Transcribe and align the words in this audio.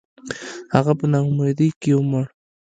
•هغه 0.73 0.93
په 0.99 1.05
ناامیدۍ 1.11 1.69
کې 1.81 1.91
ومړ. 1.95 2.25